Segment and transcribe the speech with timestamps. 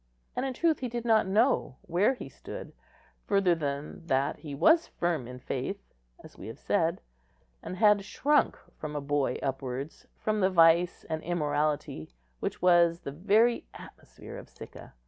[0.35, 2.73] And in truth he did not know where he stood
[3.27, 5.77] further than that he was firm in faith,
[6.23, 7.01] as we have said,
[7.61, 12.09] and had shrunk from a boy upwards, from the vice and immorality
[12.39, 14.93] which was the very atmosphere of Sicca.